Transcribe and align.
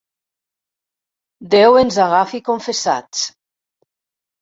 Déu 1.57 1.79
ens 1.83 2.01
agafi 2.07 2.43
confessats! 2.51 3.25